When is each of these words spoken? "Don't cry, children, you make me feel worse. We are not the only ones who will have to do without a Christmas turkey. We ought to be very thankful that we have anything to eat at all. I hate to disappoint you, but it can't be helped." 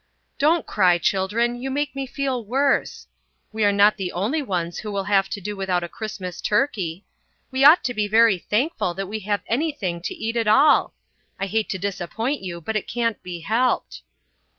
"Don't 0.39 0.65
cry, 0.65 0.97
children, 0.97 1.61
you 1.61 1.69
make 1.69 1.95
me 1.95 2.07
feel 2.07 2.43
worse. 2.43 3.05
We 3.53 3.63
are 3.63 3.71
not 3.71 3.97
the 3.97 4.11
only 4.13 4.41
ones 4.41 4.79
who 4.79 4.91
will 4.91 5.03
have 5.03 5.29
to 5.29 5.39
do 5.39 5.55
without 5.55 5.83
a 5.83 5.87
Christmas 5.87 6.41
turkey. 6.41 7.05
We 7.51 7.63
ought 7.63 7.83
to 7.83 7.93
be 7.93 8.07
very 8.07 8.39
thankful 8.39 8.95
that 8.95 9.05
we 9.05 9.19
have 9.19 9.43
anything 9.45 10.01
to 10.01 10.15
eat 10.15 10.37
at 10.37 10.47
all. 10.47 10.95
I 11.39 11.45
hate 11.45 11.69
to 11.69 11.77
disappoint 11.77 12.41
you, 12.41 12.59
but 12.59 12.75
it 12.75 12.87
can't 12.87 13.21
be 13.21 13.41
helped." 13.41 14.01